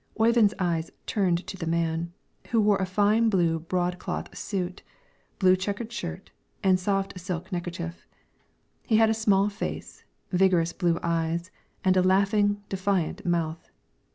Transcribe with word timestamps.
Oyvind's 0.19 0.55
eyes 0.57 0.89
turned 1.05 1.45
to 1.45 1.57
the 1.57 1.67
man, 1.67 2.11
who 2.49 2.59
wore 2.59 2.77
a 2.77 2.87
fine 2.87 3.29
blue 3.29 3.59
broadcloth 3.59 4.35
suit, 4.35 4.81
blue 5.37 5.55
checked 5.55 5.91
shirt, 5.91 6.31
and 6.63 6.79
a 6.79 6.81
soft 6.81 7.19
silk 7.19 7.51
neckerchief; 7.51 8.07
he 8.87 8.97
had 8.97 9.11
a 9.11 9.13
small 9.13 9.47
face, 9.47 10.03
vigorous 10.31 10.73
blue 10.73 10.97
eyes, 11.03 11.51
a 11.85 11.91
laughing, 12.01 12.63
defiant 12.67 13.23
mouth. 13.27 13.69